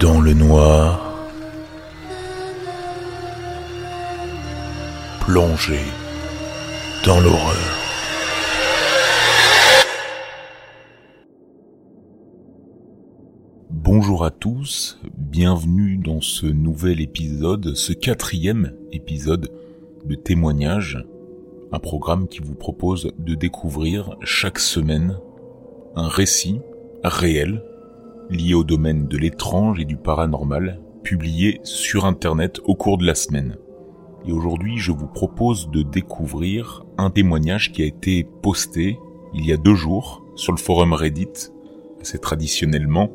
dans 0.00 0.20
le 0.20 0.32
noir, 0.32 1.28
plongé 5.20 5.80
dans 7.04 7.18
l'horreur. 7.20 7.56
Bonjour 13.70 14.24
à 14.24 14.30
tous, 14.30 15.00
bienvenue 15.16 15.96
dans 15.96 16.20
ce 16.20 16.46
nouvel 16.46 17.00
épisode, 17.00 17.74
ce 17.74 17.92
quatrième 17.92 18.74
épisode 18.92 19.50
de 20.04 20.14
témoignage, 20.14 21.04
un 21.72 21.80
programme 21.80 22.28
qui 22.28 22.38
vous 22.38 22.54
propose 22.54 23.10
de 23.18 23.34
découvrir 23.34 24.16
chaque 24.22 24.60
semaine 24.60 25.18
un 25.96 26.06
récit 26.06 26.60
réel 27.02 27.62
lié 28.30 28.54
au 28.54 28.64
domaine 28.64 29.06
de 29.06 29.16
l'étrange 29.16 29.80
et 29.80 29.84
du 29.84 29.96
paranormal, 29.96 30.80
publié 31.02 31.60
sur 31.62 32.04
Internet 32.04 32.60
au 32.64 32.74
cours 32.74 32.98
de 32.98 33.06
la 33.06 33.14
semaine. 33.14 33.56
Et 34.26 34.32
aujourd'hui, 34.32 34.78
je 34.78 34.92
vous 34.92 35.06
propose 35.06 35.70
de 35.70 35.82
découvrir 35.82 36.84
un 36.98 37.10
témoignage 37.10 37.72
qui 37.72 37.82
a 37.82 37.86
été 37.86 38.24
posté 38.42 38.98
il 39.34 39.46
y 39.46 39.52
a 39.52 39.56
deux 39.56 39.74
jours 39.74 40.24
sur 40.36 40.52
le 40.52 40.58
forum 40.58 40.92
Reddit, 40.92 41.52
c'est 42.02 42.20
traditionnellement, 42.20 43.10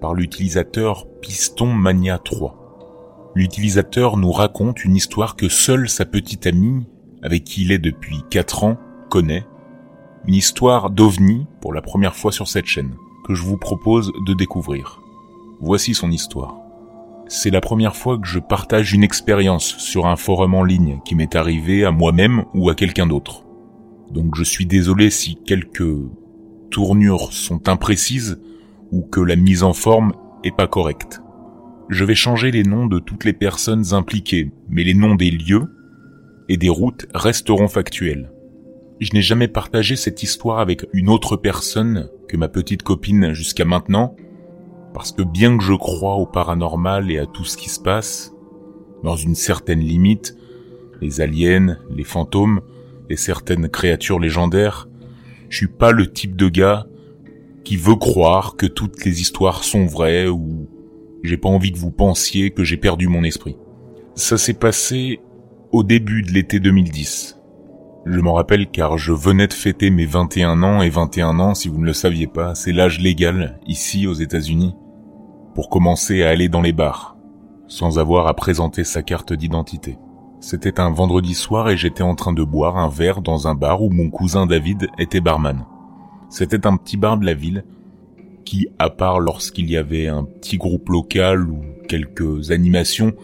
par 0.00 0.14
l'utilisateur 0.14 1.06
Piston 1.20 1.72
Mania 1.72 2.18
3. 2.18 3.32
L'utilisateur 3.34 4.16
nous 4.16 4.32
raconte 4.32 4.84
une 4.84 4.96
histoire 4.96 5.36
que 5.36 5.48
seule 5.48 5.88
sa 5.88 6.04
petite 6.04 6.46
amie, 6.46 6.86
avec 7.22 7.44
qui 7.44 7.62
il 7.62 7.72
est 7.72 7.78
depuis 7.78 8.22
4 8.30 8.64
ans, 8.64 8.78
connaît. 9.10 9.46
Une 10.26 10.34
histoire 10.34 10.90
d'ovni 10.90 11.46
pour 11.60 11.72
la 11.72 11.82
première 11.82 12.16
fois 12.16 12.32
sur 12.32 12.48
cette 12.48 12.66
chaîne 12.66 12.94
que 13.26 13.34
je 13.34 13.42
vous 13.42 13.56
propose 13.56 14.12
de 14.24 14.34
découvrir. 14.34 15.02
Voici 15.60 15.94
son 15.94 16.12
histoire. 16.12 16.58
C'est 17.26 17.50
la 17.50 17.60
première 17.60 17.96
fois 17.96 18.18
que 18.18 18.28
je 18.28 18.38
partage 18.38 18.92
une 18.92 19.02
expérience 19.02 19.76
sur 19.78 20.06
un 20.06 20.14
forum 20.14 20.54
en 20.54 20.62
ligne 20.62 21.00
qui 21.04 21.16
m'est 21.16 21.34
arrivé 21.34 21.84
à 21.84 21.90
moi-même 21.90 22.44
ou 22.54 22.70
à 22.70 22.76
quelqu'un 22.76 23.08
d'autre. 23.08 23.42
Donc 24.12 24.36
je 24.36 24.44
suis 24.44 24.64
désolé 24.64 25.10
si 25.10 25.36
quelques 25.44 25.96
tournures 26.70 27.32
sont 27.32 27.68
imprécises 27.68 28.40
ou 28.92 29.02
que 29.02 29.20
la 29.20 29.34
mise 29.34 29.64
en 29.64 29.72
forme 29.72 30.12
est 30.44 30.54
pas 30.54 30.68
correcte. 30.68 31.20
Je 31.88 32.04
vais 32.04 32.14
changer 32.14 32.52
les 32.52 32.62
noms 32.62 32.86
de 32.86 33.00
toutes 33.00 33.24
les 33.24 33.32
personnes 33.32 33.92
impliquées, 33.92 34.52
mais 34.68 34.84
les 34.84 34.94
noms 34.94 35.16
des 35.16 35.32
lieux 35.32 35.74
et 36.48 36.56
des 36.56 36.68
routes 36.68 37.06
resteront 37.12 37.68
factuels. 37.68 38.30
Je 39.00 39.12
n'ai 39.14 39.22
jamais 39.22 39.48
partagé 39.48 39.96
cette 39.96 40.22
histoire 40.22 40.60
avec 40.60 40.86
une 40.92 41.08
autre 41.08 41.36
personne 41.36 42.08
que 42.28 42.36
ma 42.36 42.48
petite 42.48 42.82
copine 42.82 43.32
jusqu'à 43.32 43.64
maintenant, 43.64 44.16
parce 44.94 45.12
que 45.12 45.22
bien 45.22 45.56
que 45.58 45.64
je 45.64 45.74
crois 45.74 46.14
au 46.14 46.26
paranormal 46.26 47.10
et 47.10 47.18
à 47.18 47.26
tout 47.26 47.44
ce 47.44 47.56
qui 47.56 47.68
se 47.68 47.80
passe, 47.80 48.32
dans 49.02 49.16
une 49.16 49.34
certaine 49.34 49.80
limite, 49.80 50.36
les 51.00 51.20
aliens, 51.20 51.78
les 51.90 52.04
fantômes 52.04 52.60
et 53.10 53.16
certaines 53.16 53.68
créatures 53.68 54.18
légendaires, 54.18 54.88
je 55.48 55.58
suis 55.58 55.68
pas 55.68 55.92
le 55.92 56.10
type 56.10 56.36
de 56.36 56.48
gars 56.48 56.86
qui 57.64 57.76
veut 57.76 57.96
croire 57.96 58.56
que 58.56 58.66
toutes 58.66 59.04
les 59.04 59.20
histoires 59.20 59.64
sont 59.64 59.86
vraies 59.86 60.28
ou 60.28 60.68
j'ai 61.22 61.36
pas 61.36 61.48
envie 61.48 61.72
que 61.72 61.78
vous 61.78 61.90
pensiez 61.90 62.50
que 62.50 62.64
j'ai 62.64 62.76
perdu 62.76 63.08
mon 63.08 63.24
esprit. 63.24 63.56
Ça 64.14 64.38
s'est 64.38 64.54
passé 64.54 65.20
au 65.72 65.82
début 65.82 66.22
de 66.22 66.30
l'été 66.32 66.60
2010. 66.60 67.35
Je 68.08 68.20
m'en 68.20 68.34
rappelle 68.34 68.68
car 68.68 68.98
je 68.98 69.12
venais 69.12 69.48
de 69.48 69.52
fêter 69.52 69.90
mes 69.90 70.06
21 70.06 70.62
ans 70.62 70.80
et 70.80 70.90
21 70.90 71.40
ans, 71.40 71.54
si 71.56 71.66
vous 71.68 71.80
ne 71.80 71.86
le 71.86 71.92
saviez 71.92 72.28
pas, 72.28 72.54
c'est 72.54 72.70
l'âge 72.70 73.00
légal, 73.00 73.58
ici 73.66 74.06
aux 74.06 74.12
États-Unis, 74.12 74.76
pour 75.56 75.68
commencer 75.68 76.22
à 76.22 76.28
aller 76.28 76.48
dans 76.48 76.60
les 76.60 76.72
bars, 76.72 77.16
sans 77.66 77.98
avoir 77.98 78.28
à 78.28 78.34
présenter 78.34 78.84
sa 78.84 79.02
carte 79.02 79.32
d'identité. 79.32 79.98
C'était 80.38 80.78
un 80.78 80.90
vendredi 80.90 81.34
soir 81.34 81.68
et 81.68 81.76
j'étais 81.76 82.04
en 82.04 82.14
train 82.14 82.32
de 82.32 82.44
boire 82.44 82.78
un 82.78 82.88
verre 82.88 83.22
dans 83.22 83.48
un 83.48 83.56
bar 83.56 83.82
où 83.82 83.90
mon 83.90 84.08
cousin 84.08 84.46
David 84.46 84.86
était 85.00 85.20
barman. 85.20 85.66
C'était 86.30 86.64
un 86.64 86.76
petit 86.76 86.96
bar 86.96 87.18
de 87.18 87.26
la 87.26 87.34
ville 87.34 87.64
qui, 88.44 88.68
à 88.78 88.88
part 88.88 89.18
lorsqu'il 89.18 89.68
y 89.68 89.76
avait 89.76 90.06
un 90.06 90.22
petit 90.22 90.58
groupe 90.58 90.90
local 90.90 91.50
ou 91.50 91.58
quelques 91.88 92.52
animations, 92.52 93.14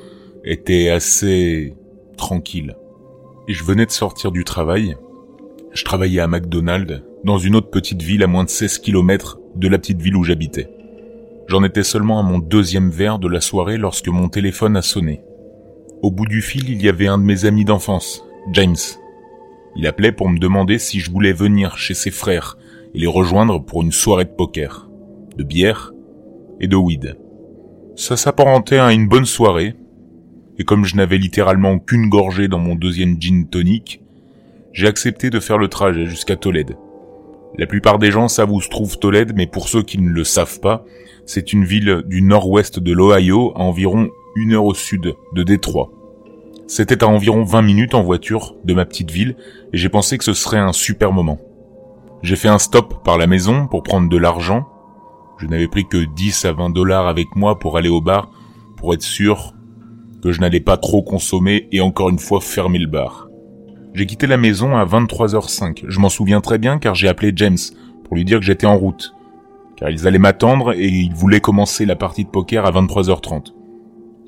était 0.43 0.89
assez 0.89 1.77
tranquille 2.17 2.75
et 3.49 3.53
je 3.53 3.65
venais 3.65 3.87
de 3.87 3.91
sortir 3.91 4.33
du 4.33 4.45
travail. 4.45 4.97
Je 5.73 5.85
travaillais 5.85 6.21
à 6.21 6.27
McDonald's, 6.27 7.03
dans 7.25 7.39
une 7.39 7.57
autre 7.57 7.71
petite 7.71 8.03
ville 8.03 8.23
à 8.23 8.27
moins 8.27 8.45
de 8.45 8.51
16 8.51 8.79
km 8.79 9.39
de 9.55 9.69
la 9.69 9.79
petite 9.79 10.01
ville 10.01 10.17
où 10.17 10.25
j'habitais. 10.25 10.69
J'en 11.47 11.65
étais 11.65 11.83
seulement 11.83 12.19
à 12.19 12.23
mon 12.23 12.39
deuxième 12.39 12.91
verre 12.91 13.19
de 13.19 13.29
la 13.29 13.41
soirée 13.41 13.79
lorsque 13.79 14.09
mon 14.09 14.29
téléphone 14.29 14.77
a 14.77 14.83
sonné. 14.83 15.23
Au 16.03 16.11
bout 16.11 16.27
du 16.27 16.43
fil, 16.43 16.69
il 16.69 16.83
y 16.83 16.89
avait 16.89 17.07
un 17.09 17.19
de 17.19 17.25
mes 17.25 17.45
amis 17.45 17.65
d'enfance, 17.65 18.25
James. 18.53 18.77
Il 19.77 19.87
appelait 19.87 20.13
pour 20.13 20.29
me 20.29 20.39
demander 20.39 20.79
si 20.79 21.01
je 21.01 21.11
voulais 21.11 21.33
venir 21.33 21.77
chez 21.77 21.95
ses 21.95 22.11
frères 22.11 22.59
et 22.95 22.99
les 22.99 23.07
rejoindre 23.07 23.59
pour 23.65 23.83
une 23.83 23.93
soirée 23.93 24.25
de 24.25 24.31
poker, 24.31 24.89
de 25.37 25.45
bière 25.45 25.93
et 26.61 26.69
de 26.69 26.77
weed. 26.77 27.17
Ça 27.97 28.17
s'apparentait 28.17 28.79
à 28.79 28.93
une 28.93 29.09
bonne 29.09 29.27
soirée, 29.27 29.75
et 30.63 30.65
comme 30.65 30.85
je 30.85 30.95
n'avais 30.95 31.19
littéralement 31.19 31.81
qu'une 31.81 32.09
gorgée 32.09 32.47
dans 32.47 32.61
mon 32.61 32.77
deuxième 32.77 33.21
gin 33.21 33.49
tonic, 33.49 34.01
j'ai 34.73 34.87
accepté 34.87 35.29
de 35.29 35.41
faire 35.41 35.59
le 35.59 35.67
trajet 35.67 36.07
jusqu'à 36.07 36.37
Tolède. 36.37 36.77
La 37.59 37.67
plupart 37.67 37.99
des 37.99 38.13
gens 38.13 38.29
savent 38.29 38.53
où 38.53 38.61
se 38.61 38.69
trouve 38.69 38.97
Tolède, 38.97 39.33
mais 39.35 39.49
pour 39.49 39.69
ceux 39.69 39.83
qui 39.83 39.99
ne 39.99 40.09
le 40.09 40.23
savent 40.23 40.61
pas, 40.61 40.85
c'est 41.27 41.53
une 41.53 41.65
ville 41.65 42.05
du 42.07 42.23
nord-ouest 42.23 42.79
de 42.79 42.93
l'Ohio, 42.93 43.51
à 43.57 43.59
environ 43.59 44.09
une 44.37 44.53
heure 44.53 44.67
au 44.67 44.73
sud 44.73 45.17
de 45.35 45.43
Détroit. 45.43 45.91
C'était 46.69 47.03
à 47.03 47.09
environ 47.09 47.43
20 47.43 47.63
minutes 47.63 47.97
en 47.97 48.05
voiture 48.05 48.55
de 48.63 48.73
ma 48.73 48.85
petite 48.85 49.11
ville, 49.11 49.35
et 49.73 49.79
j'ai 49.79 49.89
pensé 49.89 50.17
que 50.17 50.23
ce 50.23 50.33
serait 50.33 50.59
un 50.59 50.73
super 50.73 51.11
moment. 51.11 51.41
J'ai 52.23 52.37
fait 52.37 52.47
un 52.47 52.61
stop 52.61 53.03
par 53.03 53.19
la 53.19 53.27
maison 53.27 53.67
pour 53.67 53.83
prendre 53.83 54.09
de 54.09 54.17
l'argent. 54.17 54.69
Je 55.39 55.49
n'avais 55.49 55.67
pris 55.67 55.89
que 55.89 56.05
10 56.05 56.45
à 56.45 56.53
20 56.53 56.71
dollars 56.71 57.09
avec 57.09 57.35
moi 57.35 57.59
pour 57.59 57.77
aller 57.79 57.89
au 57.89 58.01
bar, 58.01 58.31
pour 58.77 58.95
être 58.95 59.03
sûr 59.03 59.55
que 60.23 60.33
je 60.33 60.41
n'allais 60.41 60.61
pas 60.61 60.77
trop 60.77 61.03
consommer 61.03 61.69
et 61.73 61.81
encore 61.81 62.09
une 62.09 62.19
fois 62.19 62.41
fermer 62.41 62.79
le 62.79 62.87
bar. 62.87 63.29
J'ai 63.95 64.07
quitté 64.07 64.27
la 64.27 64.37
maison 64.37 64.77
à 64.77 64.85
23h05. 64.87 65.85
Je 65.89 66.01
m'en 66.01 66.09
souviens 66.09 66.41
très 66.41 66.59
bien 66.59 66.79
car 66.79 66.95
j'ai 66.95 67.09
appelé 67.09 67.33
James 67.35 67.59
pour 68.05 68.17
lui 68.17 68.25
dire 68.25 68.39
que 68.39 68.45
j'étais 68.45 68.67
en 68.67 68.79
route. 68.79 69.15
Car 69.77 69.91
ils 69.91 70.07
allaient 70.07 70.19
m'attendre 70.19 70.73
et 70.75 70.89
ils 70.89 71.15
voulaient 71.15 71.41
commencer 71.41 71.85
la 71.85 71.97
partie 71.97 72.25
de 72.25 72.31
poker 72.31 72.65
à 72.65 72.71
23h30. 72.71 73.53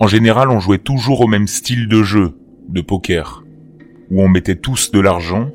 En 0.01 0.07
général, 0.09 0.51
on 0.51 0.59
jouait 0.59 0.79
toujours 0.79 1.21
au 1.21 1.29
même 1.29 1.47
style 1.47 1.89
de 1.89 2.03
jeu, 2.03 2.37
de 2.69 2.81
poker, 2.81 3.45
où 4.11 4.21
on 4.21 4.29
mettait 4.29 4.57
tous 4.57 4.91
de 4.91 4.99
l'argent, 4.99 5.51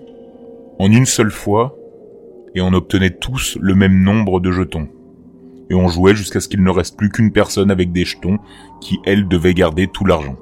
en 0.80 0.92
une 0.92 1.06
seule 1.06 1.32
fois, 1.32 1.76
et 2.56 2.62
on 2.62 2.72
obtenait 2.72 3.10
tous 3.10 3.58
le 3.60 3.76
même 3.76 4.02
nombre 4.02 4.40
de 4.40 4.52
jetons 4.52 4.88
et 5.70 5.76
on 5.76 5.88
jouait 5.88 6.16
jusqu'à 6.16 6.40
ce 6.40 6.48
qu'il 6.48 6.64
ne 6.64 6.70
reste 6.70 6.98
plus 6.98 7.10
qu'une 7.10 7.32
personne 7.32 7.72
avec 7.72 7.92
des 7.92 8.06
jetons 8.06 8.40
qui, 8.82 9.00
elle, 9.06 9.28
devait 9.28 9.54
garder 9.54 9.88
tout 9.88 10.06
l'argent. 10.06 10.38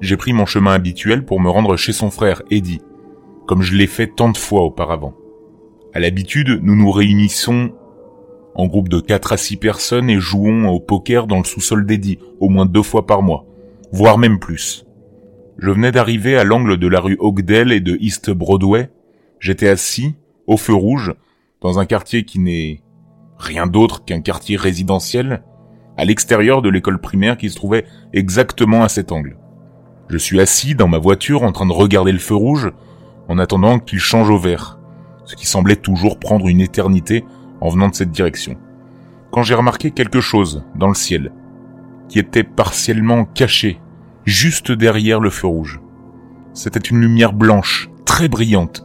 J'ai 0.00 0.16
pris 0.16 0.32
mon 0.32 0.46
chemin 0.46 0.72
habituel 0.72 1.24
pour 1.24 1.40
me 1.40 1.50
rendre 1.50 1.76
chez 1.76 1.92
son 1.92 2.10
frère, 2.10 2.42
Eddie, 2.50 2.80
comme 3.46 3.62
je 3.62 3.76
l'ai 3.76 3.86
fait 3.86 4.06
tant 4.06 4.30
de 4.30 4.36
fois 4.36 4.62
auparavant. 4.62 5.14
À 5.92 6.00
l'habitude, 6.00 6.60
nous 6.62 6.76
nous 6.76 6.90
réunissons 6.90 7.72
en 8.54 8.66
groupe 8.66 8.88
de 8.88 9.00
4 9.00 9.32
à 9.32 9.36
6 9.36 9.56
personnes 9.56 10.10
et 10.10 10.20
jouons 10.20 10.68
au 10.68 10.80
poker 10.80 11.26
dans 11.26 11.38
le 11.38 11.44
sous-sol 11.44 11.86
d'Eddie, 11.86 12.18
au 12.40 12.48
moins 12.48 12.66
deux 12.66 12.82
fois 12.82 13.06
par 13.06 13.22
mois, 13.22 13.44
voire 13.92 14.18
même 14.18 14.38
plus. 14.38 14.84
Je 15.58 15.70
venais 15.70 15.92
d'arriver 15.92 16.36
à 16.36 16.44
l'angle 16.44 16.78
de 16.78 16.86
la 16.86 17.00
rue 17.00 17.16
Oakdale 17.20 17.72
et 17.72 17.80
de 17.80 17.96
East 18.00 18.30
Broadway. 18.30 18.90
J'étais 19.38 19.68
assis, 19.68 20.14
au 20.46 20.56
feu 20.56 20.74
rouge, 20.74 21.12
dans 21.60 21.78
un 21.78 21.86
quartier 21.86 22.24
qui 22.24 22.38
n'est 22.38 22.80
rien 23.40 23.66
d'autre 23.66 24.04
qu'un 24.04 24.20
quartier 24.20 24.56
résidentiel, 24.56 25.42
à 25.96 26.04
l'extérieur 26.04 26.62
de 26.62 26.68
l'école 26.68 27.00
primaire 27.00 27.36
qui 27.36 27.50
se 27.50 27.56
trouvait 27.56 27.86
exactement 28.12 28.84
à 28.84 28.88
cet 28.88 29.12
angle. 29.12 29.36
Je 30.08 30.18
suis 30.18 30.40
assis 30.40 30.74
dans 30.74 30.88
ma 30.88 30.98
voiture 30.98 31.42
en 31.42 31.52
train 31.52 31.66
de 31.66 31.72
regarder 31.72 32.12
le 32.12 32.18
feu 32.18 32.34
rouge 32.34 32.70
en 33.28 33.38
attendant 33.38 33.78
qu'il 33.78 33.98
change 33.98 34.30
au 34.30 34.38
vert, 34.38 34.78
ce 35.24 35.34
qui 35.34 35.46
semblait 35.46 35.76
toujours 35.76 36.18
prendre 36.18 36.48
une 36.48 36.60
éternité 36.60 37.24
en 37.60 37.70
venant 37.70 37.88
de 37.88 37.94
cette 37.94 38.10
direction. 38.10 38.56
Quand 39.30 39.42
j'ai 39.42 39.54
remarqué 39.54 39.90
quelque 39.90 40.20
chose 40.20 40.64
dans 40.74 40.88
le 40.88 40.94
ciel, 40.94 41.32
qui 42.08 42.18
était 42.18 42.44
partiellement 42.44 43.24
caché, 43.24 43.80
juste 44.24 44.72
derrière 44.72 45.20
le 45.20 45.30
feu 45.30 45.46
rouge. 45.46 45.80
C'était 46.52 46.80
une 46.80 47.00
lumière 47.00 47.32
blanche, 47.32 47.88
très 48.04 48.28
brillante, 48.28 48.84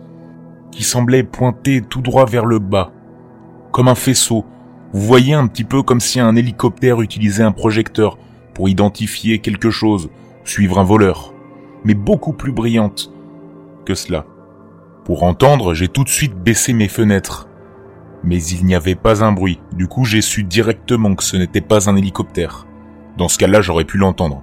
qui 0.71 0.83
semblait 0.83 1.23
pointer 1.23 1.81
tout 1.81 2.01
droit 2.01 2.25
vers 2.25 2.45
le 2.45 2.59
bas, 2.59 2.91
comme 3.75 3.89
un 3.89 3.95
faisceau. 3.95 4.45
Vous 4.93 5.01
voyez 5.01 5.33
un 5.33 5.47
petit 5.47 5.65
peu 5.65 5.83
comme 5.83 5.99
si 5.99 6.21
un 6.21 6.37
hélicoptère 6.37 7.01
utilisait 7.01 7.43
un 7.43 7.51
projecteur 7.51 8.17
pour 8.53 8.69
identifier 8.69 9.39
quelque 9.39 9.69
chose, 9.69 10.09
suivre 10.45 10.79
un 10.79 10.85
voleur, 10.85 11.33
mais 11.83 11.93
beaucoup 11.93 12.31
plus 12.31 12.53
brillante 12.53 13.11
que 13.85 13.93
cela. 13.93 14.23
Pour 15.03 15.23
entendre, 15.23 15.73
j'ai 15.73 15.89
tout 15.89 16.05
de 16.05 16.09
suite 16.09 16.35
baissé 16.35 16.71
mes 16.71 16.87
fenêtres. 16.87 17.49
Mais 18.23 18.41
il 18.41 18.63
n'y 18.63 18.75
avait 18.75 18.95
pas 18.95 19.25
un 19.25 19.33
bruit, 19.33 19.59
du 19.73 19.89
coup 19.89 20.05
j'ai 20.05 20.21
su 20.21 20.43
directement 20.43 21.13
que 21.13 21.25
ce 21.25 21.35
n'était 21.35 21.59
pas 21.59 21.89
un 21.89 21.97
hélicoptère. 21.97 22.67
Dans 23.17 23.27
ce 23.27 23.37
cas-là, 23.37 23.59
j'aurais 23.59 23.83
pu 23.83 23.97
l'entendre. 23.97 24.41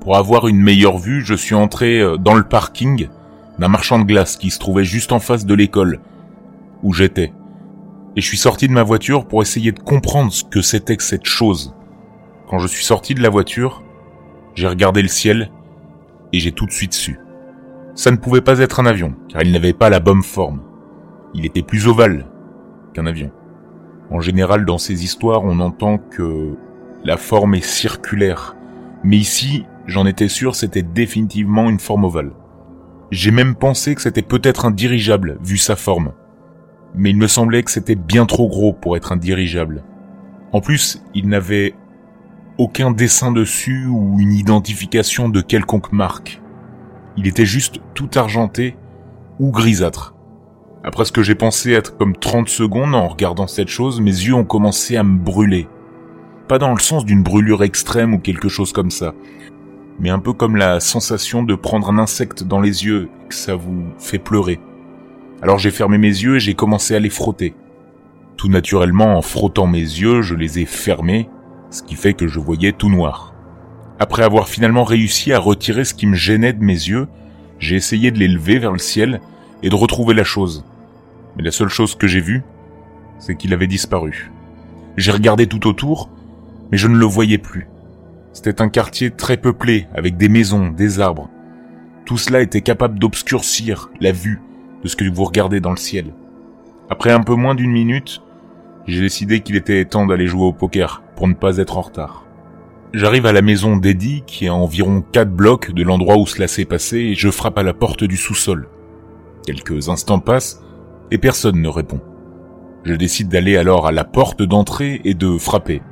Pour 0.00 0.16
avoir 0.16 0.48
une 0.48 0.62
meilleure 0.62 0.96
vue, 0.96 1.22
je 1.22 1.34
suis 1.34 1.54
entré 1.54 2.00
euh, 2.00 2.16
dans 2.16 2.34
le 2.34 2.44
parking 2.44 3.08
d'un 3.58 3.68
marchand 3.68 3.98
de 3.98 4.04
glace 4.04 4.38
qui 4.38 4.48
se 4.48 4.58
trouvait 4.58 4.84
juste 4.84 5.12
en 5.12 5.18
face 5.18 5.44
de 5.44 5.54
l'école 5.54 6.00
où 6.82 6.94
j'étais. 6.94 7.34
Et 8.16 8.22
je 8.22 8.26
suis 8.26 8.38
sorti 8.38 8.66
de 8.66 8.72
ma 8.72 8.82
voiture 8.82 9.26
pour 9.26 9.42
essayer 9.42 9.72
de 9.72 9.78
comprendre 9.78 10.32
ce 10.32 10.42
que 10.42 10.62
c'était 10.62 10.96
que 10.96 11.02
cette 11.02 11.26
chose. 11.26 11.74
Quand 12.48 12.58
je 12.58 12.66
suis 12.66 12.84
sorti 12.84 13.14
de 13.14 13.22
la 13.22 13.28
voiture, 13.28 13.82
j'ai 14.54 14.68
regardé 14.68 15.02
le 15.02 15.08
ciel 15.08 15.50
et 16.32 16.38
j'ai 16.38 16.52
tout 16.52 16.64
de 16.64 16.72
suite 16.72 16.94
su. 16.94 17.20
Ça 17.94 18.10
ne 18.10 18.16
pouvait 18.16 18.40
pas 18.40 18.60
être 18.60 18.80
un 18.80 18.86
avion, 18.86 19.14
car 19.28 19.42
il 19.42 19.52
n'avait 19.52 19.74
pas 19.74 19.90
la 19.90 20.00
bonne 20.00 20.22
forme. 20.22 20.62
Il 21.34 21.44
était 21.44 21.62
plus 21.62 21.88
ovale 21.88 22.26
qu'un 22.94 23.06
avion. 23.06 23.30
En 24.10 24.20
général, 24.20 24.64
dans 24.64 24.78
ces 24.78 25.04
histoires, 25.04 25.44
on 25.44 25.60
entend 25.60 25.98
que 25.98 26.54
la 27.04 27.16
forme 27.16 27.54
est 27.54 27.64
circulaire. 27.64 28.56
Mais 29.04 29.16
ici, 29.16 29.64
j'en 29.86 30.06
étais 30.06 30.28
sûr, 30.28 30.54
c'était 30.54 30.82
définitivement 30.82 31.68
une 31.68 31.80
forme 31.80 32.04
ovale. 32.04 32.32
J'ai 33.10 33.30
même 33.30 33.54
pensé 33.54 33.94
que 33.94 34.02
c'était 34.02 34.22
peut-être 34.22 34.64
un 34.64 34.70
dirigeable, 34.70 35.38
vu 35.42 35.58
sa 35.58 35.76
forme. 35.76 36.12
Mais 36.96 37.10
il 37.10 37.16
me 37.16 37.26
semblait 37.26 37.62
que 37.62 37.70
c'était 37.70 37.94
bien 37.94 38.26
trop 38.26 38.48
gros 38.48 38.72
pour 38.72 38.96
être 38.96 39.12
un 39.12 39.16
dirigeable. 39.16 39.84
En 40.52 40.60
plus, 40.60 41.02
il 41.14 41.28
n'avait 41.28 41.74
aucun 42.58 42.90
dessin 42.90 43.32
dessus 43.32 43.86
ou 43.86 44.18
une 44.18 44.32
identification 44.32 45.28
de 45.28 45.40
quelconque 45.40 45.92
marque. 45.92 46.40
Il 47.16 47.26
était 47.26 47.46
juste 47.46 47.80
tout 47.94 48.10
argenté 48.14 48.76
ou 49.38 49.50
grisâtre. 49.50 50.14
Après 50.84 51.04
ce 51.04 51.12
que 51.12 51.22
j'ai 51.22 51.34
pensé 51.34 51.72
être 51.72 51.96
comme 51.96 52.16
30 52.16 52.48
secondes 52.48 52.94
en 52.94 53.08
regardant 53.08 53.46
cette 53.46 53.68
chose, 53.68 54.00
mes 54.00 54.10
yeux 54.10 54.34
ont 54.34 54.44
commencé 54.44 54.96
à 54.96 55.02
me 55.02 55.18
brûler. 55.18 55.68
Pas 56.48 56.58
dans 56.58 56.72
le 56.72 56.78
sens 56.78 57.04
d'une 57.04 57.22
brûlure 57.22 57.64
extrême 57.64 58.14
ou 58.14 58.18
quelque 58.18 58.48
chose 58.48 58.72
comme 58.72 58.92
ça, 58.92 59.12
mais 59.98 60.10
un 60.10 60.20
peu 60.20 60.32
comme 60.32 60.56
la 60.56 60.78
sensation 60.78 61.42
de 61.42 61.54
prendre 61.54 61.90
un 61.90 61.98
insecte 61.98 62.44
dans 62.44 62.60
les 62.60 62.84
yeux 62.84 63.08
et 63.24 63.28
que 63.28 63.34
ça 63.34 63.56
vous 63.56 63.84
fait 63.98 64.18
pleurer. 64.18 64.60
Alors 65.42 65.58
j'ai 65.58 65.70
fermé 65.70 65.98
mes 65.98 66.08
yeux 66.08 66.36
et 66.36 66.40
j'ai 66.40 66.54
commencé 66.54 66.94
à 66.94 66.98
les 66.98 67.10
frotter. 67.10 67.54
Tout 68.36 68.48
naturellement, 68.48 69.16
en 69.16 69.22
frottant 69.22 69.66
mes 69.66 69.78
yeux, 69.78 70.22
je 70.22 70.34
les 70.34 70.58
ai 70.58 70.64
fermés, 70.66 71.28
ce 71.70 71.82
qui 71.82 71.94
fait 71.94 72.14
que 72.14 72.26
je 72.26 72.40
voyais 72.40 72.72
tout 72.72 72.88
noir. 72.88 73.34
Après 73.98 74.22
avoir 74.22 74.48
finalement 74.48 74.84
réussi 74.84 75.32
à 75.32 75.38
retirer 75.38 75.84
ce 75.84 75.94
qui 75.94 76.06
me 76.06 76.14
gênait 76.14 76.52
de 76.52 76.62
mes 76.62 76.74
yeux, 76.74 77.08
j'ai 77.58 77.76
essayé 77.76 78.10
de 78.10 78.18
les 78.18 78.28
lever 78.28 78.58
vers 78.58 78.72
le 78.72 78.78
ciel 78.78 79.20
et 79.62 79.68
de 79.68 79.74
retrouver 79.74 80.14
la 80.14 80.24
chose. 80.24 80.64
Mais 81.36 81.42
la 81.42 81.50
seule 81.50 81.68
chose 81.68 81.94
que 81.94 82.06
j'ai 82.06 82.20
vue, 82.20 82.42
c'est 83.18 83.36
qu'il 83.36 83.54
avait 83.54 83.66
disparu. 83.66 84.30
J'ai 84.96 85.12
regardé 85.12 85.46
tout 85.46 85.66
autour, 85.66 86.10
mais 86.70 86.78
je 86.78 86.88
ne 86.88 86.96
le 86.96 87.06
voyais 87.06 87.38
plus. 87.38 87.68
C'était 88.32 88.60
un 88.60 88.68
quartier 88.68 89.10
très 89.10 89.38
peuplé, 89.38 89.86
avec 89.94 90.16
des 90.16 90.28
maisons, 90.28 90.68
des 90.68 91.00
arbres. 91.00 91.30
Tout 92.04 92.18
cela 92.18 92.42
était 92.42 92.60
capable 92.60 92.98
d'obscurcir 92.98 93.90
la 94.00 94.12
vue 94.12 94.40
de 94.82 94.88
ce 94.88 94.96
que 94.96 95.04
vous 95.08 95.24
regardez 95.24 95.60
dans 95.60 95.70
le 95.70 95.76
ciel. 95.76 96.12
Après 96.88 97.10
un 97.10 97.22
peu 97.22 97.34
moins 97.34 97.54
d'une 97.54 97.72
minute, 97.72 98.22
j'ai 98.86 99.00
décidé 99.00 99.40
qu'il 99.40 99.56
était 99.56 99.84
temps 99.84 100.06
d'aller 100.06 100.26
jouer 100.26 100.44
au 100.44 100.52
poker 100.52 101.02
pour 101.16 101.26
ne 101.26 101.34
pas 101.34 101.58
être 101.58 101.78
en 101.78 101.82
retard. 101.82 102.24
J'arrive 102.92 103.26
à 103.26 103.32
la 103.32 103.42
maison 103.42 103.76
d'Eddie, 103.76 104.22
qui 104.26 104.46
est 104.46 104.48
à 104.48 104.54
environ 104.54 105.02
4 105.12 105.30
blocs 105.30 105.72
de 105.72 105.82
l'endroit 105.82 106.16
où 106.16 106.26
cela 106.26 106.46
s'est 106.46 106.64
passé, 106.64 106.98
et 106.98 107.14
je 107.14 107.30
frappe 107.30 107.58
à 107.58 107.62
la 107.62 107.74
porte 107.74 108.04
du 108.04 108.16
sous-sol. 108.16 108.68
Quelques 109.44 109.88
instants 109.88 110.20
passent, 110.20 110.62
et 111.10 111.18
personne 111.18 111.60
ne 111.60 111.68
répond. 111.68 112.00
Je 112.84 112.94
décide 112.94 113.28
d'aller 113.28 113.56
alors 113.56 113.86
à 113.86 113.92
la 113.92 114.04
porte 114.04 114.42
d'entrée 114.42 115.00
et 115.04 115.14
de 115.14 115.36
frapper. 115.36 115.82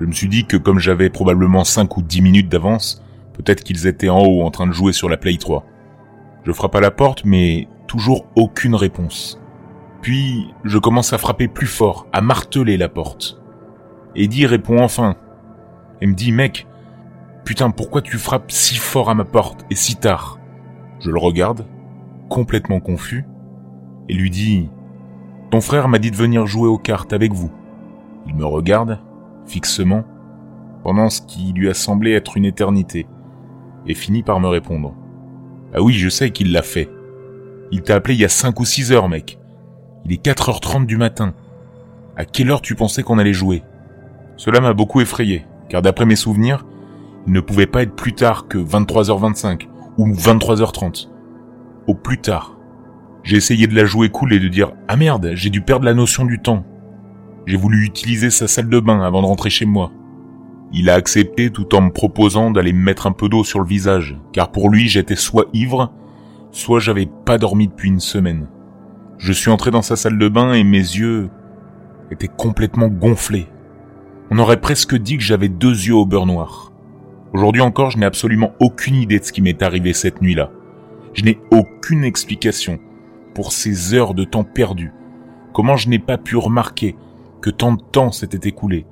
Je 0.00 0.06
me 0.06 0.12
suis 0.12 0.28
dit 0.28 0.46
que 0.46 0.56
comme 0.56 0.78
j'avais 0.78 1.10
probablement 1.10 1.64
5 1.64 1.96
ou 1.96 2.02
10 2.02 2.22
minutes 2.22 2.48
d'avance, 2.48 3.04
peut-être 3.34 3.64
qu'ils 3.64 3.86
étaient 3.86 4.08
en 4.08 4.24
haut 4.24 4.42
en 4.42 4.50
train 4.50 4.66
de 4.66 4.72
jouer 4.72 4.92
sur 4.92 5.08
la 5.08 5.16
Play 5.16 5.36
3. 5.36 5.64
Je 6.44 6.52
frappe 6.52 6.76
à 6.76 6.80
la 6.80 6.90
porte, 6.90 7.24
mais 7.24 7.68
toujours 7.92 8.24
aucune 8.36 8.74
réponse. 8.74 9.38
Puis, 10.00 10.54
je 10.64 10.78
commence 10.78 11.12
à 11.12 11.18
frapper 11.18 11.46
plus 11.46 11.66
fort, 11.66 12.06
à 12.10 12.22
marteler 12.22 12.78
la 12.78 12.88
porte. 12.88 13.38
Eddie 14.16 14.46
répond 14.46 14.82
enfin, 14.82 15.16
et 16.00 16.06
me 16.06 16.14
dit 16.14 16.32
mec, 16.32 16.66
putain 17.44 17.70
pourquoi 17.70 18.00
tu 18.00 18.16
frappes 18.16 18.50
si 18.50 18.76
fort 18.76 19.10
à 19.10 19.14
ma 19.14 19.26
porte 19.26 19.66
et 19.68 19.74
si 19.74 19.96
tard? 19.96 20.38
Je 21.00 21.10
le 21.10 21.18
regarde, 21.18 21.66
complètement 22.30 22.80
confus, 22.80 23.26
et 24.08 24.14
lui 24.14 24.30
dis 24.30 24.70
Ton 25.50 25.60
frère 25.60 25.88
m'a 25.88 25.98
dit 25.98 26.10
de 26.10 26.16
venir 26.16 26.46
jouer 26.46 26.68
aux 26.68 26.78
cartes 26.78 27.12
avec 27.12 27.34
vous. 27.34 27.52
Il 28.26 28.34
me 28.36 28.46
regarde, 28.46 29.00
fixement, 29.44 30.04
pendant 30.82 31.10
ce 31.10 31.20
qui 31.20 31.52
lui 31.52 31.68
a 31.68 31.74
semblé 31.74 32.12
être 32.12 32.38
une 32.38 32.46
éternité, 32.46 33.06
et 33.86 33.92
finit 33.92 34.22
par 34.22 34.40
me 34.40 34.48
répondre. 34.48 34.94
Ah 35.74 35.82
oui, 35.82 35.92
je 35.92 36.08
sais 36.08 36.30
qu'il 36.30 36.52
l'a 36.52 36.62
fait. 36.62 36.88
Il 37.72 37.80
t'a 37.80 37.94
appelé 37.94 38.14
il 38.14 38.20
y 38.20 38.24
a 38.24 38.28
5 38.28 38.60
ou 38.60 38.66
6 38.66 38.92
heures, 38.92 39.08
mec. 39.08 39.38
Il 40.04 40.12
est 40.12 40.22
4h30 40.22 40.84
du 40.84 40.98
matin. 40.98 41.32
À 42.16 42.26
quelle 42.26 42.50
heure 42.50 42.60
tu 42.60 42.74
pensais 42.74 43.02
qu'on 43.02 43.18
allait 43.18 43.32
jouer? 43.32 43.62
Cela 44.36 44.60
m'a 44.60 44.74
beaucoup 44.74 45.00
effrayé, 45.00 45.46
car 45.70 45.80
d'après 45.80 46.04
mes 46.04 46.16
souvenirs, 46.16 46.66
il 47.26 47.32
ne 47.32 47.40
pouvait 47.40 47.66
pas 47.66 47.82
être 47.82 47.96
plus 47.96 48.12
tard 48.12 48.46
que 48.46 48.58
23h25 48.58 49.68
ou 49.96 50.12
23h30. 50.12 51.08
Au 51.86 51.94
plus 51.94 52.18
tard. 52.18 52.58
J'ai 53.22 53.36
essayé 53.36 53.66
de 53.66 53.74
la 53.74 53.86
jouer 53.86 54.10
cool 54.10 54.34
et 54.34 54.38
de 54.38 54.48
dire 54.48 54.72
Ah 54.86 54.96
merde, 54.96 55.30
j'ai 55.32 55.48
dû 55.48 55.62
perdre 55.62 55.86
la 55.86 55.94
notion 55.94 56.26
du 56.26 56.40
temps. 56.40 56.66
J'ai 57.46 57.56
voulu 57.56 57.86
utiliser 57.86 58.28
sa 58.28 58.48
salle 58.48 58.68
de 58.68 58.80
bain 58.80 59.00
avant 59.00 59.22
de 59.22 59.26
rentrer 59.26 59.48
chez 59.50 59.64
moi. 59.64 59.92
Il 60.74 60.90
a 60.90 60.94
accepté 60.94 61.50
tout 61.50 61.74
en 61.74 61.80
me 61.80 61.90
proposant 61.90 62.50
d'aller 62.50 62.74
me 62.74 62.84
mettre 62.84 63.06
un 63.06 63.12
peu 63.12 63.30
d'eau 63.30 63.44
sur 63.44 63.60
le 63.60 63.66
visage, 63.66 64.18
car 64.32 64.52
pour 64.52 64.68
lui 64.68 64.88
j'étais 64.88 65.16
soit 65.16 65.46
ivre, 65.54 65.92
soit 66.52 66.78
j'avais 66.78 67.08
pas 67.24 67.38
dormi 67.38 67.66
depuis 67.66 67.88
une 67.88 68.00
semaine. 68.00 68.46
Je 69.18 69.32
suis 69.32 69.50
entré 69.50 69.70
dans 69.70 69.82
sa 69.82 69.96
salle 69.96 70.18
de 70.18 70.28
bain 70.28 70.52
et 70.52 70.64
mes 70.64 70.78
yeux 70.78 71.30
étaient 72.10 72.28
complètement 72.28 72.88
gonflés. 72.88 73.48
On 74.30 74.38
aurait 74.38 74.60
presque 74.60 74.94
dit 74.94 75.16
que 75.16 75.22
j'avais 75.22 75.48
deux 75.48 75.86
yeux 75.86 75.94
au 75.94 76.06
beurre 76.06 76.26
noir. 76.26 76.72
Aujourd'hui 77.32 77.62
encore, 77.62 77.90
je 77.90 77.98
n'ai 77.98 78.06
absolument 78.06 78.52
aucune 78.60 78.96
idée 78.96 79.18
de 79.18 79.24
ce 79.24 79.32
qui 79.32 79.42
m'est 79.42 79.62
arrivé 79.62 79.92
cette 79.94 80.20
nuit-là. 80.20 80.50
Je 81.14 81.24
n'ai 81.24 81.38
aucune 81.50 82.04
explication 82.04 82.78
pour 83.34 83.52
ces 83.52 83.94
heures 83.94 84.14
de 84.14 84.24
temps 84.24 84.44
perdu. 84.44 84.92
Comment 85.54 85.76
je 85.76 85.88
n'ai 85.88 85.98
pas 85.98 86.18
pu 86.18 86.36
remarquer 86.36 86.96
que 87.40 87.50
tant 87.50 87.72
de 87.72 87.82
temps 87.82 88.12
s'était 88.12 88.48
écoulé? 88.48 88.86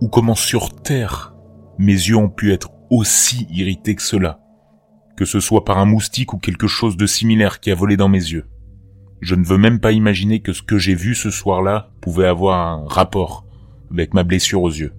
Ou 0.00 0.08
comment 0.08 0.34
sur 0.34 0.74
Terre, 0.74 1.34
mes 1.78 1.92
yeux 1.92 2.16
ont 2.16 2.28
pu 2.28 2.52
être 2.52 2.70
aussi 2.90 3.46
irrités 3.50 3.94
que 3.94 4.02
cela? 4.02 4.45
Que 5.16 5.24
ce 5.24 5.40
soit 5.40 5.64
par 5.64 5.78
un 5.78 5.86
moustique 5.86 6.32
ou 6.32 6.38
quelque 6.38 6.66
chose 6.66 6.96
de 6.96 7.06
similaire 7.06 7.60
qui 7.60 7.70
a 7.70 7.74
volé 7.74 7.96
dans 7.96 8.08
mes 8.08 8.18
yeux. 8.18 8.46
Je 9.20 9.34
ne 9.34 9.44
veux 9.44 9.58
même 9.58 9.80
pas 9.80 9.92
imaginer 9.92 10.40
que 10.40 10.52
ce 10.52 10.62
que 10.62 10.78
j'ai 10.78 10.94
vu 10.94 11.14
ce 11.14 11.30
soir-là 11.30 11.90
pouvait 12.00 12.26
avoir 12.26 12.60
un 12.60 12.86
rapport 12.86 13.46
avec 13.90 14.12
ma 14.12 14.24
blessure 14.24 14.62
aux 14.62 14.70
yeux. 14.70 14.92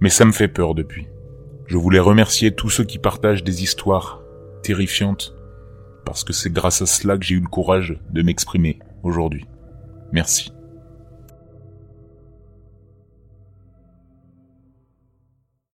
Mais 0.00 0.10
ça 0.10 0.24
me 0.24 0.32
fait 0.32 0.48
peur 0.48 0.74
depuis. 0.74 1.08
Je 1.66 1.76
voulais 1.76 1.98
remercier 1.98 2.54
tous 2.54 2.70
ceux 2.70 2.84
qui 2.84 2.98
partagent 2.98 3.44
des 3.44 3.62
histoires 3.62 4.20
terrifiantes, 4.62 5.34
parce 6.04 6.22
que 6.22 6.32
c'est 6.32 6.52
grâce 6.52 6.82
à 6.82 6.86
cela 6.86 7.16
que 7.16 7.24
j'ai 7.24 7.34
eu 7.34 7.40
le 7.40 7.48
courage 7.48 7.98
de 8.10 8.22
m'exprimer 8.22 8.78
aujourd'hui. 9.02 9.46
Merci. 10.12 10.52